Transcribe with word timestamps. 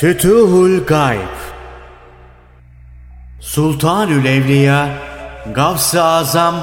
Fütuhul 0.00 0.86
Gayb 0.86 1.36
Sultanül 3.40 4.24
Evliya 4.24 4.88
Gavs-ı 5.54 6.02
Azam 6.02 6.54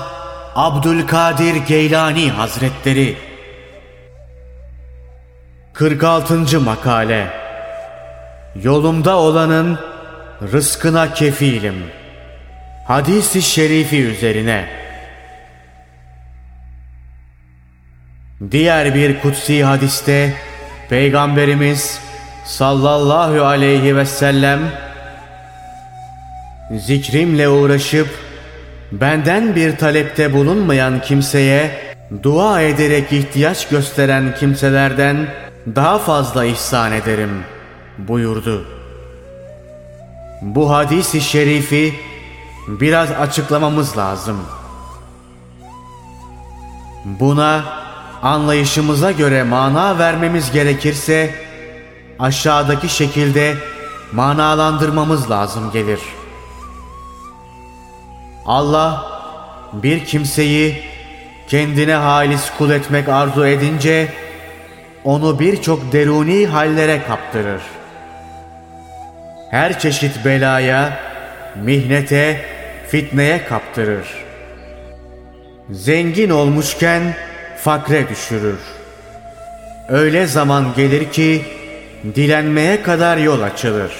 Abdülkadir 0.55 1.55
Geylani 1.55 2.31
Hazretleri 2.31 3.17
46. 5.73 6.59
Makale 6.59 7.27
Yolumda 8.63 9.17
olanın 9.17 9.79
rızkına 10.41 11.13
kefilim. 11.13 11.85
Hadis-i 12.87 13.41
şerifi 13.41 14.01
üzerine 14.01 14.69
Diğer 18.51 18.95
bir 18.95 19.19
kutsi 19.19 19.63
hadiste 19.63 20.33
Peygamberimiz 20.89 22.06
sallallahu 22.47 23.45
aleyhi 23.45 23.95
ve 23.95 24.05
sellem 24.05 24.59
zikrimle 26.71 27.49
uğraşıp 27.49 28.07
benden 28.91 29.55
bir 29.55 29.77
talepte 29.77 30.33
bulunmayan 30.33 31.01
kimseye 31.01 31.71
dua 32.23 32.61
ederek 32.61 33.13
ihtiyaç 33.13 33.67
gösteren 33.67 34.35
kimselerden 34.39 35.27
daha 35.75 35.99
fazla 35.99 36.45
ihsan 36.45 36.91
ederim 36.91 37.43
buyurdu. 37.97 38.65
Bu 40.41 40.71
hadisi 40.73 41.21
şerifi 41.21 41.93
biraz 42.67 43.11
açıklamamız 43.11 43.97
lazım. 43.97 44.37
Buna 47.05 47.63
anlayışımıza 48.23 49.11
göre 49.11 49.43
mana 49.43 49.99
vermemiz 49.99 50.51
gerekirse 50.51 51.46
aşağıdaki 52.19 52.89
şekilde 52.89 53.55
manalandırmamız 54.11 55.31
lazım 55.31 55.71
gelir. 55.71 55.99
Allah 58.45 59.05
bir 59.73 60.05
kimseyi 60.05 60.83
kendine 61.47 61.93
halis 61.95 62.51
kul 62.57 62.69
etmek 62.69 63.09
arzu 63.09 63.45
edince 63.45 64.07
onu 65.03 65.39
birçok 65.39 65.91
deruni 65.91 66.47
hallere 66.47 67.03
kaptırır. 67.07 67.61
Her 69.51 69.79
çeşit 69.79 70.25
belaya, 70.25 70.99
mihnete, 71.55 72.45
fitneye 72.87 73.45
kaptırır. 73.45 74.07
Zengin 75.69 76.29
olmuşken 76.29 77.15
fakre 77.57 78.09
düşürür. 78.09 78.59
Öyle 79.89 80.27
zaman 80.27 80.65
gelir 80.75 81.11
ki 81.11 81.45
dilenmeye 82.03 82.83
kadar 82.83 83.17
yol 83.17 83.41
açılır. 83.41 83.91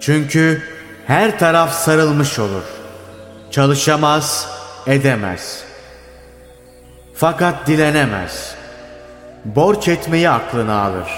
Çünkü 0.00 0.62
her 1.06 1.38
taraf 1.38 1.72
sarılmış 1.72 2.38
olur. 2.38 2.64
Çalışamaz, 3.50 4.48
edemez. 4.86 5.64
Fakat 7.14 7.66
dilenemez. 7.66 8.54
Borç 9.44 9.88
etmeyi 9.88 10.30
aklına 10.30 10.82
alır. 10.82 11.08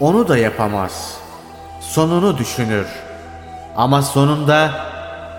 Onu 0.00 0.28
da 0.28 0.38
yapamaz. 0.38 1.16
Sonunu 1.80 2.38
düşünür. 2.38 2.86
Ama 3.76 4.02
sonunda 4.02 4.70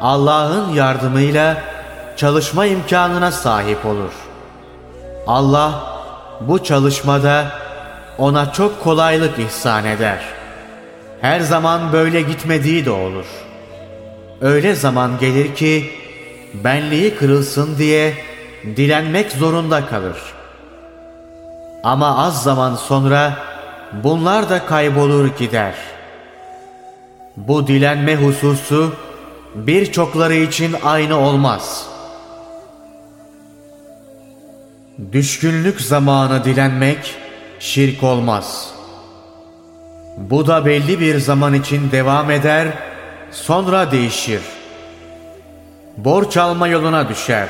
Allah'ın 0.01 0.73
yardımıyla 0.73 1.57
çalışma 2.17 2.65
imkanına 2.65 3.31
sahip 3.31 3.85
olur. 3.85 4.11
Allah 5.27 5.83
bu 6.41 6.63
çalışmada 6.63 7.62
ona 8.17 8.53
çok 8.53 8.83
kolaylık 8.83 9.39
ihsan 9.39 9.85
eder. 9.85 10.19
Her 11.21 11.39
zaman 11.39 11.93
böyle 11.93 12.21
gitmediği 12.21 12.85
de 12.85 12.91
olur. 12.91 13.25
Öyle 14.41 14.75
zaman 14.75 15.19
gelir 15.19 15.55
ki 15.55 15.89
benliği 16.53 17.15
kırılsın 17.15 17.77
diye 17.77 18.13
dilenmek 18.65 19.31
zorunda 19.31 19.85
kalır. 19.85 20.17
Ama 21.83 22.25
az 22.25 22.43
zaman 22.43 22.75
sonra 22.75 23.33
bunlar 24.03 24.49
da 24.49 24.65
kaybolur 24.65 25.27
gider. 25.37 25.73
Bu 27.37 27.67
dilenme 27.67 28.15
hususu 28.15 28.93
birçokları 29.55 30.33
için 30.33 30.75
aynı 30.83 31.19
olmaz. 31.19 31.87
Düşkünlük 35.11 35.81
zamanı 35.81 36.43
dilenmek 36.43 37.15
şirk 37.63 38.03
olmaz. 38.03 38.71
Bu 40.17 40.47
da 40.47 40.65
belli 40.65 40.99
bir 40.99 41.19
zaman 41.19 41.53
için 41.53 41.91
devam 41.91 42.31
eder, 42.31 42.67
sonra 43.31 43.91
değişir. 43.91 44.41
Borç 45.97 46.37
alma 46.37 46.67
yoluna 46.67 47.09
düşer. 47.09 47.47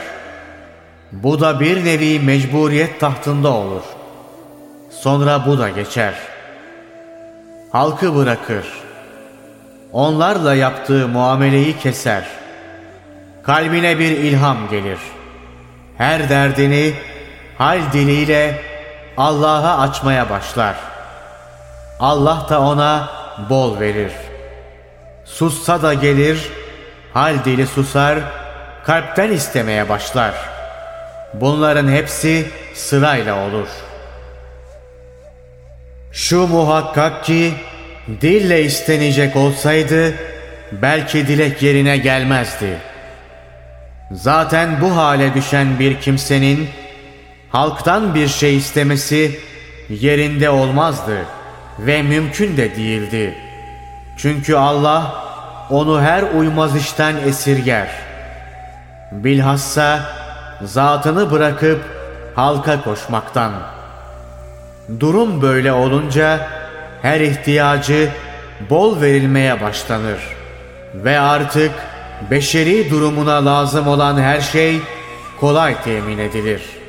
Bu 1.12 1.40
da 1.40 1.60
bir 1.60 1.86
nevi 1.86 2.20
mecburiyet 2.20 3.00
tahtında 3.00 3.50
olur. 3.54 3.82
Sonra 4.92 5.46
bu 5.48 5.60
da 5.60 5.70
geçer. 5.70 6.14
Halkı 7.72 8.16
bırakır. 8.16 8.66
Onlarla 9.92 10.56
yaptığı 10.56 11.08
muameleyi 11.08 11.78
keser. 11.78 12.28
Kalbine 13.44 14.00
bir 14.00 14.12
ilham 14.12 14.58
gelir. 14.72 15.00
Her 15.98 16.30
derdini 16.30 16.94
hal 17.58 17.80
diliyle 17.94 18.73
Allah'a 19.18 19.82
açmaya 19.82 20.30
başlar. 20.30 20.76
Allah 22.00 22.46
da 22.50 22.62
ona 22.62 23.10
bol 23.50 23.80
verir. 23.80 24.12
Sussa 25.26 25.82
da 25.82 25.94
gelir, 25.94 26.50
hal 27.14 27.46
dili 27.46 27.68
susar, 27.68 28.20
kalpten 28.86 29.32
istemeye 29.32 29.90
başlar. 29.90 30.34
Bunların 31.34 31.92
hepsi 31.92 32.48
sırayla 32.74 33.48
olur. 33.48 33.68
Şu 36.12 36.48
muhakkak 36.48 37.24
ki 37.24 37.54
dille 38.22 38.62
istenecek 38.64 39.36
olsaydı 39.36 40.14
belki 40.72 41.28
dilek 41.28 41.62
yerine 41.62 41.98
gelmezdi. 41.98 42.78
Zaten 44.12 44.82
bu 44.82 44.96
hale 44.98 45.34
düşen 45.34 45.80
bir 45.80 46.02
kimsenin 46.02 46.70
halktan 47.54 48.16
bir 48.16 48.28
şey 48.28 48.58
istemesi 48.58 49.40
yerinde 49.90 50.50
olmazdı 50.50 51.18
ve 51.80 52.02
mümkün 52.02 52.58
de 52.58 52.76
değildi. 52.76 53.36
Çünkü 54.18 54.56
Allah 54.56 55.24
onu 55.70 56.02
her 56.02 56.24
uymaz 56.24 56.76
işten 56.76 57.16
esirger. 57.16 57.90
Bilhassa 59.12 60.00
zatını 60.62 61.32
bırakıp 61.32 61.82
halka 62.36 62.84
koşmaktan. 62.84 63.52
Durum 65.00 65.42
böyle 65.42 65.74
olunca 65.74 66.48
her 67.02 67.20
ihtiyacı 67.20 68.10
bol 68.70 69.02
verilmeye 69.02 69.62
başlanır 69.62 70.20
ve 70.96 71.20
artık 71.20 71.72
beşeri 72.32 72.92
durumuna 72.92 73.46
lazım 73.46 73.88
olan 73.88 74.22
her 74.22 74.42
şey 74.42 74.80
kolay 75.40 75.84
temin 75.84 76.18
edilir.'' 76.18 76.83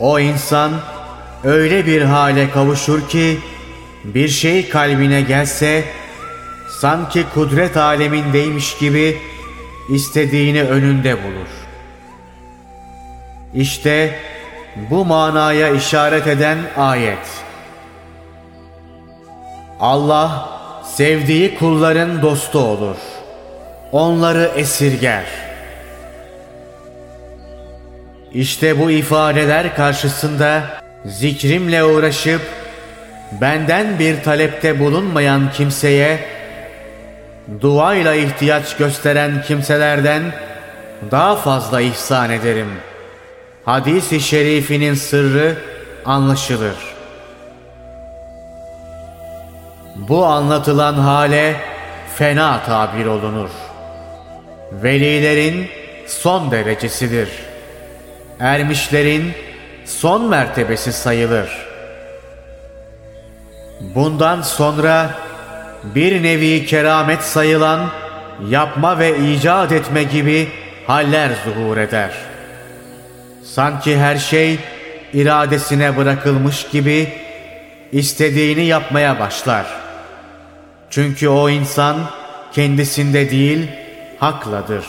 O 0.00 0.18
insan 0.18 0.72
öyle 1.44 1.86
bir 1.86 2.02
hale 2.02 2.50
kavuşur 2.50 3.08
ki 3.08 3.38
bir 4.04 4.28
şey 4.28 4.68
kalbine 4.68 5.20
gelse 5.20 5.84
sanki 6.80 7.24
kudret 7.34 7.76
alemindeymiş 7.76 8.78
gibi 8.78 9.18
istediğini 9.88 10.62
önünde 10.62 11.24
bulur. 11.24 11.48
İşte 13.54 14.18
bu 14.90 15.04
manaya 15.04 15.68
işaret 15.68 16.26
eden 16.26 16.58
ayet. 16.76 17.44
Allah 19.80 20.48
sevdiği 20.84 21.58
kulların 21.58 22.22
dostu 22.22 22.58
olur. 22.58 22.96
Onları 23.92 24.52
esirger.'' 24.56 25.43
İşte 28.34 28.78
bu 28.78 28.90
ifadeler 28.90 29.76
karşısında 29.76 30.62
zikrimle 31.04 31.84
uğraşıp 31.84 32.40
benden 33.40 33.98
bir 33.98 34.22
talepte 34.22 34.80
bulunmayan 34.80 35.52
kimseye 35.52 36.18
duayla 37.60 38.14
ihtiyaç 38.14 38.76
gösteren 38.76 39.42
kimselerden 39.42 40.22
daha 41.10 41.36
fazla 41.36 41.80
ihsan 41.80 42.30
ederim. 42.30 42.72
Hadis-i 43.64 44.20
şerifinin 44.20 44.94
sırrı 44.94 45.56
anlaşılır. 46.04 46.76
Bu 49.96 50.26
anlatılan 50.26 50.94
hale 50.94 51.56
fena 52.16 52.62
tabir 52.66 53.06
olunur. 53.06 53.50
Velilerin 54.72 55.68
son 56.06 56.50
derecesidir.'' 56.50 57.43
Ermişlerin 58.40 59.32
son 59.84 60.28
mertebesi 60.28 60.92
sayılır. 60.92 61.48
Bundan 63.80 64.42
sonra 64.42 65.10
bir 65.84 66.22
nevi 66.22 66.66
keramet 66.66 67.22
sayılan 67.22 67.90
yapma 68.48 68.98
ve 68.98 69.18
icat 69.18 69.72
etme 69.72 70.02
gibi 70.02 70.48
haller 70.86 71.30
zuhur 71.44 71.76
eder. 71.76 72.10
Sanki 73.44 73.98
her 73.98 74.16
şey 74.16 74.58
iradesine 75.12 75.96
bırakılmış 75.96 76.66
gibi 76.68 77.08
istediğini 77.92 78.64
yapmaya 78.64 79.20
başlar. 79.20 79.66
Çünkü 80.90 81.28
o 81.28 81.50
insan 81.50 81.96
kendisinde 82.52 83.30
değil 83.30 83.68
hakladır. 84.18 84.84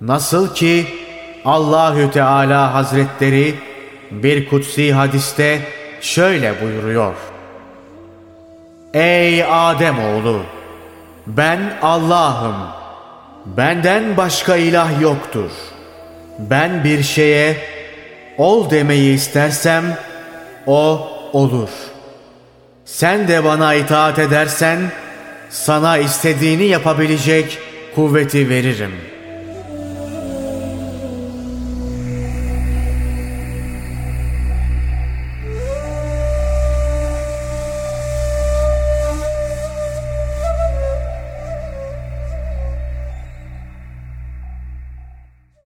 Nasıl 0.00 0.54
ki 0.54 0.86
Allahü 1.44 2.10
Teala 2.10 2.74
Hazretleri 2.74 3.54
bir 4.10 4.48
kutsi 4.48 4.92
hadiste 4.92 5.60
şöyle 6.00 6.62
buyuruyor. 6.62 7.14
Ey 8.94 9.44
Adem 9.44 9.98
oğlu, 9.98 10.42
ben 11.26 11.60
Allah'ım. 11.82 12.54
Benden 13.46 14.16
başka 14.16 14.56
ilah 14.56 15.00
yoktur. 15.00 15.50
Ben 16.38 16.84
bir 16.84 17.02
şeye 17.02 17.56
ol 18.38 18.70
demeyi 18.70 19.14
istersem 19.14 19.84
o 20.66 21.08
olur. 21.32 21.68
Sen 22.84 23.28
de 23.28 23.44
bana 23.44 23.74
itaat 23.74 24.18
edersen 24.18 24.78
sana 25.50 25.98
istediğini 25.98 26.64
yapabilecek 26.64 27.58
kuvveti 27.94 28.48
veririm.'' 28.48 29.11